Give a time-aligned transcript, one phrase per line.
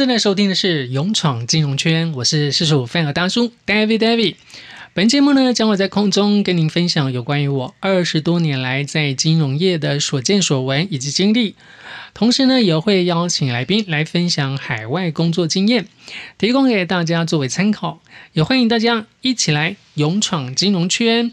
[0.00, 4.36] 正在收听的是《勇闯金融圈》，我是四十五分的大叔 David David。
[4.94, 11.54] 本节目呢，将会在空中跟您分享有关于我二十多年来在金融业的所见所闻以及经历，
[12.14, 15.86] 同时呢，也会邀请来宾来分享海外工作经验，
[16.38, 18.00] 提供给大家作为参考。
[18.32, 21.30] 也欢迎大家一起来勇闯金融圈。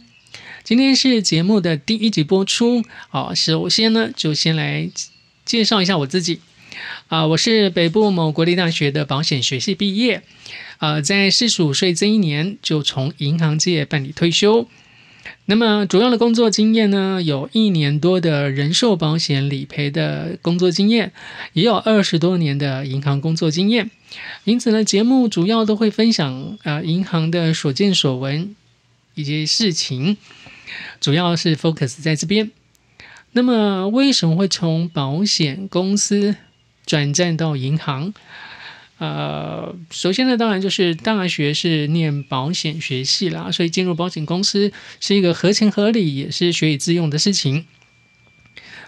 [0.65, 4.89] 今天是节目的第一集播出，好，首先呢，就先来
[5.46, 6.42] 介绍一下我自己。
[7.07, 10.24] 啊，我是北部某国立大学的保险学系毕业，
[10.80, 14.68] 呃，在四十五岁这一年就从银行界办理退休。
[15.46, 21.14] 那么主要的工作经验呢，有一年多的人寿保险理赔的工作经验，
[21.54, 23.89] 也有二十多年的银行工作经验。
[24.44, 28.56] 因此呢，节目主要都会分享啊银行的所见所闻
[29.16, 30.18] 以及事情，
[31.00, 32.52] 主要是 focus 在这边。
[33.31, 36.36] 那么为什么会从保险公司？
[36.88, 38.13] 转战到银行，
[38.97, 47.66] 呃，首先呢，当然就是大学是念保险学系啦，所以进入保险公司是一个合情合理，也是学以致用的事情。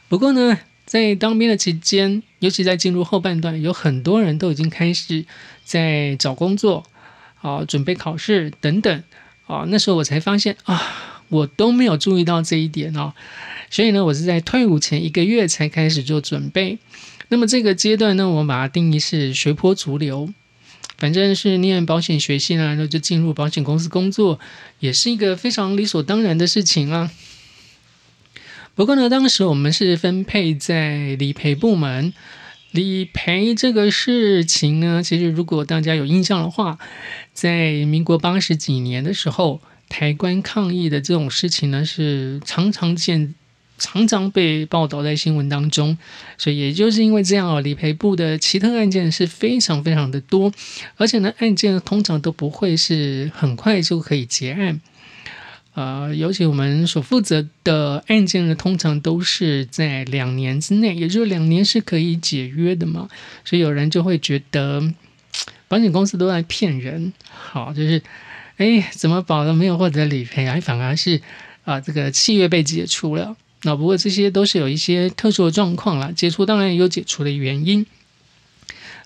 [0.08, 5.25] 不过呢，在当兵的期间，尤其在进入后半段，有很多人都已经开始
[5.66, 6.86] 在找工作，
[7.41, 9.03] 啊，准备考试等等，
[9.45, 10.81] 啊，那时候我才发现啊，
[11.28, 13.13] 我都没有注意到这一点哦，
[13.69, 16.80] 所以呢，我是在退伍前一个月才开始做准备。
[17.30, 20.33] 那么这个阶段呢，我们把它定义是随波逐流，
[20.97, 24.39] 反正是念保险学系呢，然后就进入保险公司工作，
[24.80, 27.11] 也是一个非常理所当然的事情啊。
[28.73, 32.13] 不过呢，当时我们是分配在理赔部门，
[32.72, 36.80] 理赔这个事情呢，其实如果大家有印象的话，
[37.33, 43.35] 在民国八十几年的时候，抬棺抗议的这种事情呢，是常常见。
[43.80, 45.97] 常常被报道在新闻当中，
[46.38, 50.52] 所以也就是因为这样哦，理赔部的奇特案件是非常非常的多，
[50.97, 54.81] 而且呢，案件通常都不会是很快就可以结案，
[55.73, 63.07] 呃，尤其我们所负责的案件呢，通常都是在两年之内，也就是两年是可以解约的嘛，
[63.45, 64.94] 所以有人就会觉得
[65.68, 68.01] 保险公司都在骗人，好，就是
[68.57, 71.22] 哎，怎么保了没有获得理赔，还反而是
[71.63, 73.38] 啊，这个契约被解除了。
[73.64, 77.86] 那不过这些都是有一些特殊的状况啦，解除当然也有解除的原因。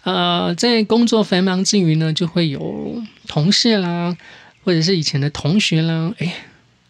[0.04, 4.18] 呃，在工作繁忙之余呢，就会有同事啦，
[4.64, 6.36] 或者是以前的同学啦，哎，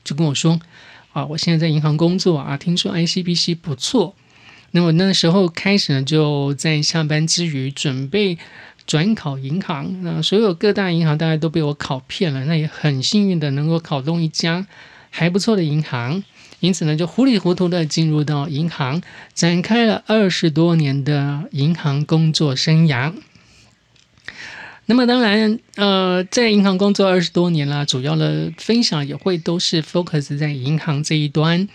[0.03, 0.59] 就跟我说
[1.13, 4.15] 啊，我现在在银行工作啊，听说 ICBC 不错。
[4.71, 8.39] 那么那时候开始呢，就在下班之余准备
[8.87, 10.01] 转考银行。
[10.01, 14.65] 那所有各大银行大概都被我考骗了，那也很幸运的能够考中一家
[15.11, 16.23] 还不错的银行。
[16.63, 19.01] 因此呢，就糊里糊涂的进入到银行，
[19.33, 23.11] 展开了二十多年的银行工作生涯。
[24.85, 31.67] 那么当然，呃，在银行工作二十多年了，主要的分享也会都是 focus 在银行这一端。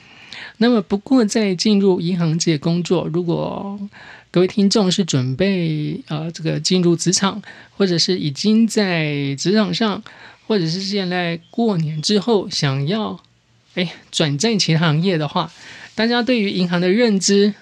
[0.57, 3.79] 那么不过在进入银行界工作，如果
[4.31, 7.43] 各位听众是准备呃这个进入职场，
[7.77, 10.03] 或者是已经在职场上，
[10.47, 13.21] 或者是现在过年之后想要。
[13.79, 15.53] 哎，转战其他行业的话，
[15.95, 17.55] 大家对于银行的认知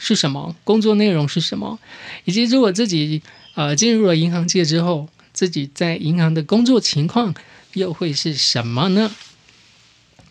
[0.00, 0.56] 是什么？
[0.64, 1.78] 工作内容是什么？
[2.24, 3.22] 以及如果自己
[3.54, 7.32] 呃进入了银行界之后，自己在银行的工作情况
[7.74, 9.12] 又会是什么呢？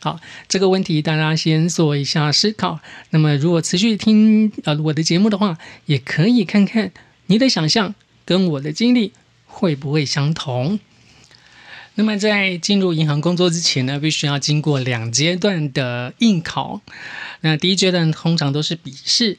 [0.01, 0.19] 好，
[0.49, 2.81] 这个问题大家先做一下思考。
[3.11, 6.91] 那么，如果持续听呃我的节目的话，也可以看看
[7.27, 7.95] 你的想象
[8.25, 9.13] 跟我的经历
[9.45, 10.81] 会不会相同。
[11.99, 16.79] 那么在进入银行工作之前呢，必须要经过两阶段的应考。
[17.41, 19.37] 那第一阶段通常都是笔试，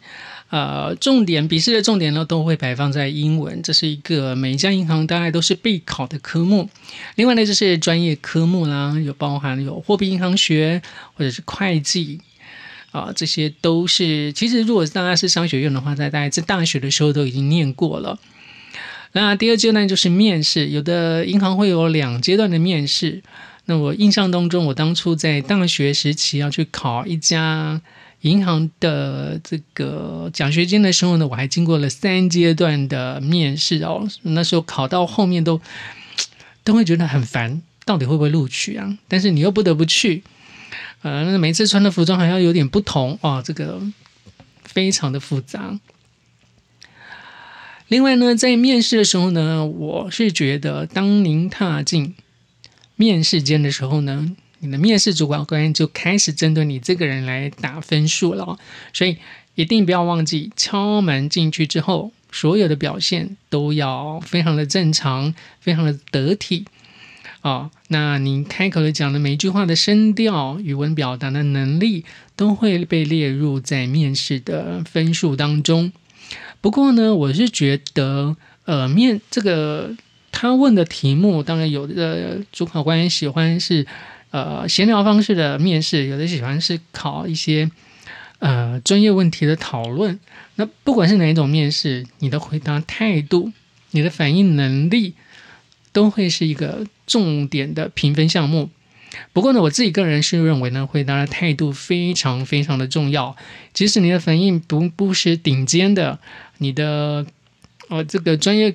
[0.51, 6.69] 呃，重点笔试的重点呢都会摆放在英文，这是一个每一家银行大概都是必考的科目。
[7.15, 10.83] 另外呢，就是专业科目啦，有包含有货币银行学
[11.15, 12.21] 或者是会计
[12.91, 18.19] 啊，这些都是其实如果大家是商学院的话，在大家在大学的时候都已经念过了。
[19.13, 23.23] 那第二阶段就是面试，有的银行会有两阶段的面试。
[23.67, 27.81] 那我印象当中，我当初在大学时期要去考一家
[28.23, 34.09] 银行的这个奖学金的时候呢，我还经过了三阶段的面试哦。
[34.23, 35.61] 那时候考到后面都
[36.65, 38.99] 都会觉得很烦，到底会不会录取啊？
[39.09, 40.23] 但是你又不得不去，
[41.03, 43.81] 呃，那每次穿的服装还要有点不同哦，这个
[44.65, 45.79] 非常的复杂。
[47.91, 52.15] 另外呢，在面试的时候呢，我是觉得，当您踏进
[52.95, 58.57] 面试间的时候呢，你的面试主管官员就开始针对你这个人来打分数了。
[58.93, 59.17] 所以
[59.57, 66.67] 一定不要忘记敲门进去之后，所有的表现都要非常的正常，非常的得体
[67.41, 67.73] 啊。
[67.89, 72.05] 那你开口的讲的每一句话的声调、语文表达的能力，
[72.37, 75.91] 都会被列入在面试的分数当中。
[76.61, 79.95] 不过呢，我是觉得，呃，面这个
[80.33, 83.87] 他问的题目，当然有的主考官喜欢是
[84.31, 87.71] 呃闲聊方式的面试，有的喜欢是考一些。
[88.41, 90.19] 呃，专业问题的讨论，
[90.55, 93.53] 那不管是哪一种面试，你的回答态度、
[93.91, 95.13] 你的反应能力，
[95.93, 98.71] 都会是一个重点的评分项目。
[99.33, 103.37] 不过呢，我自己个人是认为呢，回答的态度非常非常的重要。
[103.73, 106.19] 即使你的反应不不是顶尖的，
[106.59, 107.27] 你的
[107.89, 108.75] 呃这个专业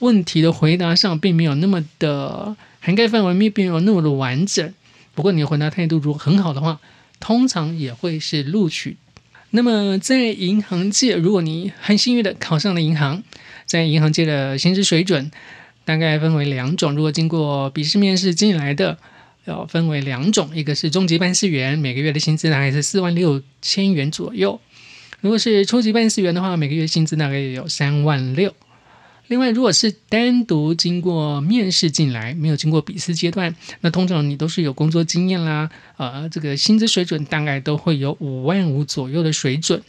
[0.00, 4.74] 问题的回答上并没有那么的涵盖范围并没有那么的完整。
[5.14, 6.80] 不过你回答态度如果很好的话，
[7.20, 8.96] 通常也会是录取。
[9.50, 13.22] 那么在银行界，如果你很幸运的考上了银行，
[13.64, 15.30] 在银行界的薪资水准
[15.84, 16.94] 大概分为两种。
[16.94, 18.98] 如果经过笔试面试进来的，
[19.48, 24.60] 要分为两种，一个是中级办事员，每个月的薪资大概是四万六千元左右；
[25.20, 28.54] 如果是初级办事员的话，每个月薪资大概有三万六。
[29.26, 35.68] 另外，如果是单独经过面试进来，没有经过笔试阶段，那通常你都是有工作经验啦，
[35.98, 39.82] 呃，这个薪资水准大概都会有五万五左右的水准。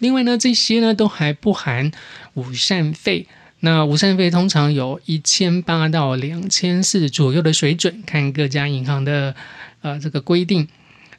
[0.00, 1.92] 另外呢，这些呢都还不含
[2.34, 3.28] 午膳费，
[3.60, 9.34] 那午膳费通常有一千八到两千四左右的水准，看各家银行的
[9.82, 10.66] 呃这个规定。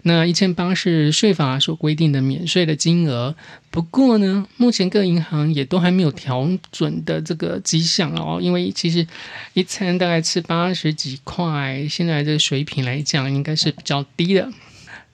[0.03, 3.35] 那一千八是税法所规定的免税的金额，
[3.69, 8.39] 不过呢，目前各银行也都还没有调准的这个迹象哦。
[8.41, 9.05] 因为其实
[9.53, 14.51] 一餐大概吃八十几块，现在这个水平来讲，应该是比较低的。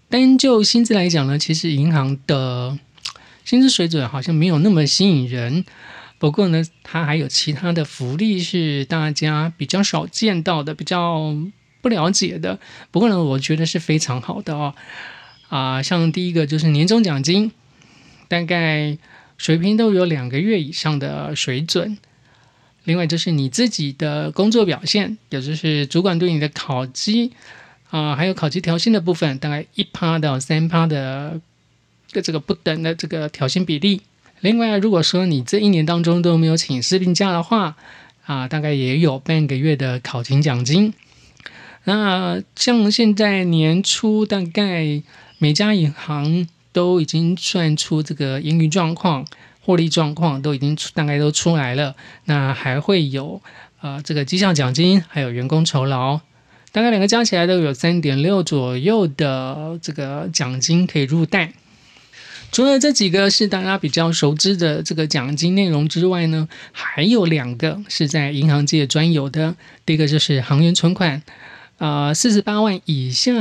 [0.08, 2.80] 单就薪资来讲呢，其实银行的
[3.44, 5.66] 薪资水准好像没有那么吸引人。
[6.20, 11.36] 不过呢，它还有其他的福利是大家比较少见到的，比较。
[11.80, 12.60] 不了解的，
[12.92, 14.74] 不过呢，我觉得是非常好的哦。
[15.48, 17.52] 啊，像第一个就是年终奖金，
[18.28, 18.98] 大概
[19.38, 21.98] 水平都有两个月以上的水准。
[22.84, 27.32] 另外就是你自己的工作表现，也就是主管对你的考绩
[27.92, 31.40] 啊，还有考绩调薪的部分，大概一趴到三趴的
[32.12, 34.02] 个这个不等的这个调薪比例。
[34.42, 37.76] 另外，如果说你这一年当中都没有请事病假的话，
[38.26, 40.94] 啊，大概也有半个月的考勤奖金。
[41.86, 45.02] 那像现在年初，大概
[45.40, 49.26] 每家银行都已经算出这个盈余状况、
[49.62, 51.96] 获利状况，都已经大概都出来了。
[52.26, 53.42] 那还会有
[53.82, 56.20] 呃这个绩效奖金，还有员工酬劳，
[56.72, 61.54] 大概两个加起来都有三点六左右的这个奖金可以入袋。
[62.52, 69.56] 除了这几个是大家比较熟知的这个奖金内容之外呢，还有两个是在银行界专有的。
[69.86, 71.22] 第一个就是行员存款。
[71.78, 73.34] 啊，四十八万以下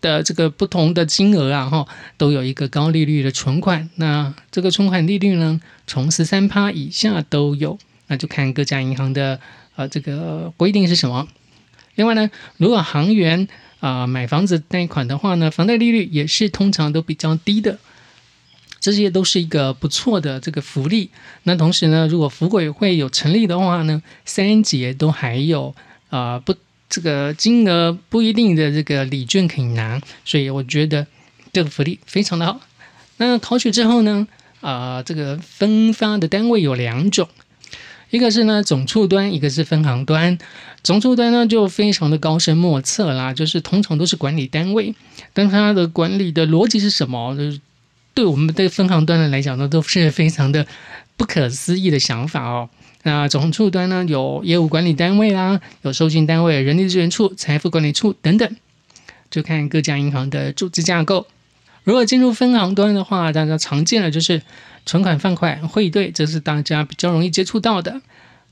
[0.00, 1.86] 的这个不同的金额啊，哈，
[2.16, 3.88] 都有一个高利率的存款。
[3.94, 7.78] 那这个存款利率呢，从十三趴以下都有，
[8.08, 9.38] 那就看各家银行的
[9.76, 11.28] 呃这个规定是什么。
[11.94, 13.46] 另外呢，如果行员
[13.80, 17.78] 啊买房子贷款的话呢，房贷利率也是通常都比较低的，
[18.80, 21.10] 这些都是一个不错的这个福利。
[21.44, 25.74] 那同时呢，如果福委会有成立的话呢，三节都还有
[26.10, 26.54] 啊不。
[26.90, 31.06] 这个金额不一定的这个礼券可以拿，所以我觉得
[31.52, 32.62] 这个福利非常的好。
[33.18, 34.26] 那考取之后呢，
[34.62, 37.28] 啊，这个分发的单位有两种，
[38.10, 40.38] 一个是呢总处端，一个是分行端。
[40.82, 44.94] 总处端呢就非常的高深莫测啦，就是通常都是管理单位，
[45.32, 47.36] 但它的管理的逻辑是什么？
[47.36, 47.60] 就是
[48.14, 50.66] 对我们的分行端的来讲呢，都是非常的
[51.16, 52.68] 不可思议的想法哦。
[53.02, 58.56] 那总处端呢，有业务管理单位啦，有收信单位、人力资源处、财富管理处等等，
[59.30, 61.26] 就看各家银行的组织架构。
[61.88, 64.42] 如果进入分行端的话，大家常见的就是
[64.84, 68.02] 存款放款汇兑，这是大家比较容易接触到的。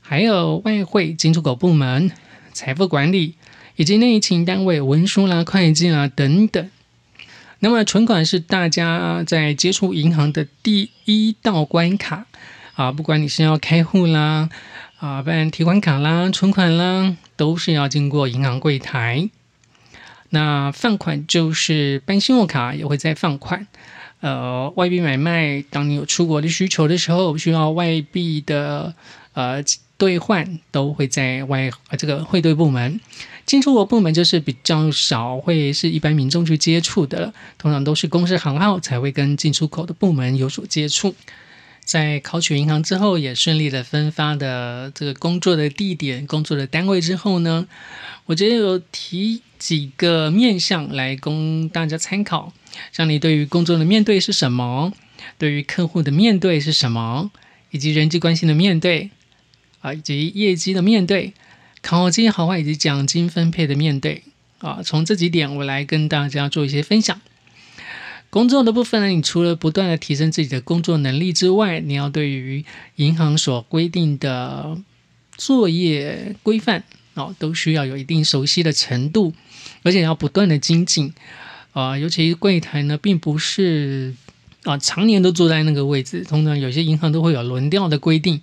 [0.01, 2.09] 还有外汇进出口部门、
[2.51, 3.35] 财富管理
[3.75, 6.67] 以及内勤单位、文书啦、会计啦等等。
[7.59, 12.25] 那么存款是大家在接触银行的第一道关卡。
[12.73, 14.49] 啊，不管你是要开户啦，
[14.97, 19.29] 啊办提款卡啦、存款啦，都是要经过银行柜台。
[20.29, 23.67] 那放款就是办信用卡也会在放款。
[24.19, 28.95] 呃，外币买卖，当你有出国的需求的时候，需要外币的
[29.33, 29.63] 呃
[29.97, 32.99] 兑换，都会在外这个汇兑部门。
[33.45, 41.15] 进出口部门就是比较少会是一般民众去接触的，通常都是公司行号才会跟进出口的部门有所接触。
[41.87, 47.65] 在考取银行之后，也顺利的分发的这个工作的地点、工作的单位之后呢，
[48.25, 52.51] 我觉得有提几个面向来供大家参考。
[52.91, 54.91] 像你对于工作的面对是什么？
[55.37, 57.31] 对于客户的面对是什么？
[57.71, 59.09] 以及人际关系的面对
[59.79, 61.33] 啊，以及业绩的面对、
[61.81, 64.23] 考绩好坏以及奖金分配的面对
[64.59, 67.21] 啊，从这几点我来跟大家做一些分享。
[68.29, 72.63] 工作的部分呢，你除了不断的提升自己的工作能力之外，你要对于
[72.97, 74.77] 银行所规定的
[75.37, 79.33] 作业规范哦，都需要有一定熟悉的程度，
[79.83, 81.13] 而且要不断的精进
[81.71, 81.97] 啊。
[81.97, 84.13] 尤其柜台呢，并不是
[84.63, 88.41] 啊常年都坐在那个位置，通常有些银行都会有轮调的规定。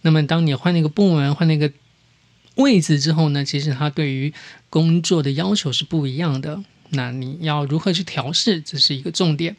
[0.00, 1.70] 那么，当你换那个部门、换那个
[2.54, 4.32] 位置之后呢，其实它对于
[4.70, 6.64] 工作的要求是不一样的。
[6.96, 9.54] 那你要如何去调试，这是一个重点。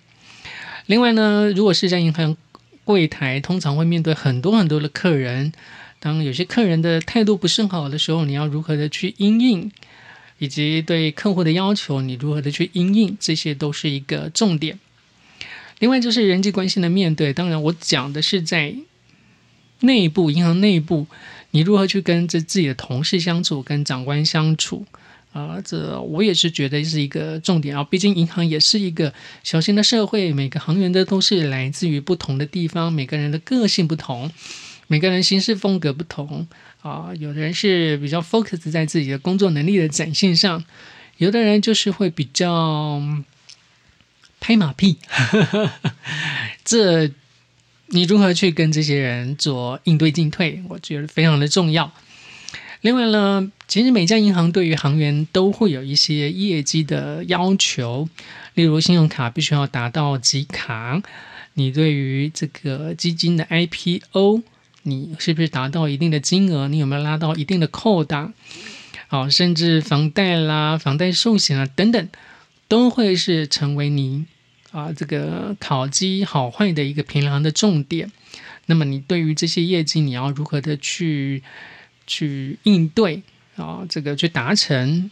[0.88, 2.36] 另外呢，如果是在银行
[2.84, 5.54] 柜台，通常会面对很多很多的客人，
[6.00, 9.72] 当有些客人的态度不是很好的时候，你要如何的去应应，
[10.38, 14.80] 以及对客户的要求，你如何的去应应，这些都是一个重点。
[15.80, 18.76] 另外就是人际关系的面对，当然我讲的是在
[19.82, 21.06] 内部银行内部，
[21.52, 24.86] 你如何去跟这自己的同事相处，跟长官相处。
[25.38, 27.84] 啊，这我也是觉得是一个重点啊。
[27.84, 29.14] 毕竟银行也是一个
[29.44, 34.32] 小型的社会，每个行员的都是来自于不同的地方，每个人的个性不同，
[34.88, 36.48] 每个人行事风格不同
[36.82, 37.12] 啊。
[37.20, 40.64] 有的人是比较 focus 在自己的工作能力的展现上，
[41.18, 43.00] 有的人就是会比较
[44.40, 44.98] 拍马屁。
[46.66, 47.12] 这
[47.90, 50.64] 你如何去跟这些人做应对进退？
[50.68, 51.94] 我觉得非常的重要。
[52.82, 58.08] 另外呢，其实每家银行对于行员都会有一些业绩的要求，
[58.54, 61.02] 例如信用卡必须要达到几卡，
[61.56, 64.44] 你对于这个基金的 IPO，
[64.84, 66.68] 你是不是达到一定的金额？
[66.68, 68.34] 你有没有拉到一定的扣档？
[69.08, 72.08] 好，甚至房贷啦、房贷寿险啊等等，
[72.68, 74.26] 都会是成为你
[74.72, 78.12] 啊这个考绩好坏的一个评量的重点。
[78.68, 81.42] 那么你对于这些业绩，你要如何的去？
[82.08, 83.22] 去应对
[83.58, 85.12] 啊，这个去达成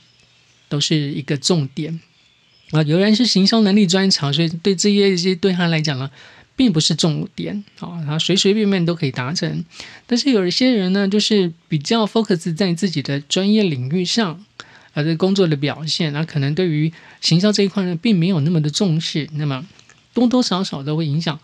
[0.69, 1.99] 都是一个重点
[2.71, 2.81] 啊。
[2.83, 6.09] 有人是行销能力专长，所以对这些一些对他来讲呢，
[6.55, 9.65] 并不是重点啊，他随随便便都可以达成。
[10.07, 14.43] 但是有一些人呢，就是比较 focus 在自己的专业领域上，
[14.93, 19.67] 啊这工作的表现，那可能对于行销这一块呢，并没有那么的重视，那么
[20.13, 21.37] 多多少少都会影响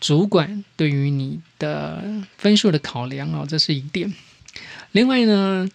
[0.00, 2.02] 主管对于你的
[2.36, 4.12] 分数的考量啊，这是一点。
[4.92, 5.68] 另外呢，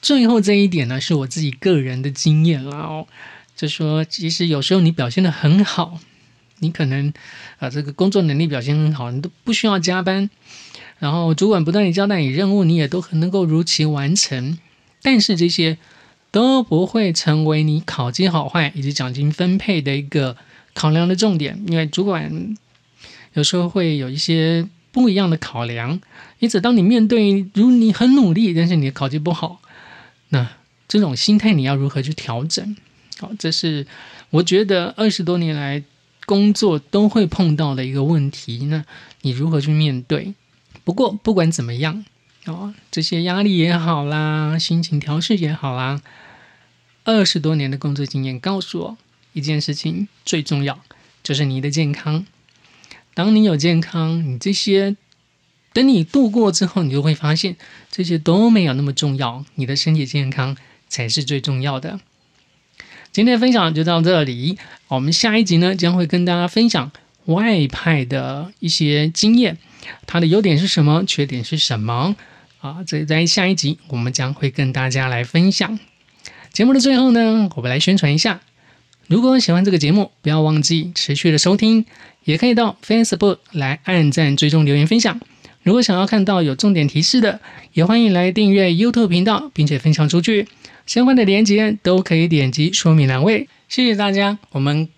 [0.00, 3.06] 最后这一点呢，是我自己个人的经验啦哦，
[3.54, 6.00] 就说其实有时候你表现的很好，
[6.60, 7.12] 你可能
[7.58, 10.30] 啊这个工作能力表现很好，你都不需要加班，
[10.98, 14.58] 然后主管不断的交代你任务，你也都很能够如期完成，
[15.02, 15.76] 但是这些
[16.30, 20.36] 都不会成为你考绩好坏以及奖金分配的一个
[20.72, 22.56] 考量的重点，因为主管
[23.34, 24.66] 有时候会有一些。
[24.92, 25.98] 不一样的考量，
[26.38, 29.60] 因此，当你面对如你很努力，但是你的考绩不好，
[30.28, 30.48] 那
[30.86, 32.76] 这种心态你要如何去调整？
[33.18, 33.86] 好，这是
[34.30, 35.82] 我觉得二十多年来
[36.26, 38.66] 工作都会碰到的一个问题。
[38.66, 38.84] 那
[39.22, 40.34] 你如何去面对？
[40.84, 42.04] 不过不管怎么样，
[42.44, 46.02] 哦，这些压力也好啦，心情调试也好啦，
[47.04, 48.98] 二十多年的工作经验告诉我
[49.32, 50.80] 一件事情：最重要
[51.22, 52.26] 就是你的健康。
[53.14, 54.96] 当你有健康，你这些
[55.72, 57.56] 等你度过之后，你就会发现
[57.90, 60.56] 这些都没有那么重要，你的身体健康
[60.88, 62.00] 才是最重要的。
[63.12, 64.56] 今天的分享就到这里，
[64.88, 66.90] 我们下一集呢将会跟大家分享
[67.26, 69.58] 外派的一些经验，
[70.06, 72.16] 它的优点是什么，缺点是什么
[72.60, 72.82] 啊？
[72.86, 75.78] 这在下一集我们将会跟大家来分享。
[76.50, 78.40] 节目的最后呢，我们来宣传一下。
[79.08, 81.84] 如果喜欢这个节目，不要忘记持续的收听，
[82.24, 85.20] 也可以到 Facebook 来按赞、追踪、留言、分享。
[85.62, 87.40] 如果想要看到有重点提示的，
[87.72, 90.48] 也欢迎来订阅 YouTube 频道，并且分享出去。
[90.86, 93.48] 相关的链接都可以点击说明栏位。
[93.68, 94.88] 谢谢大家，我们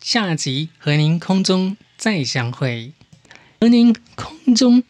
[0.00, 2.92] 下集和您空中再相会，
[3.60, 4.82] 和您空中。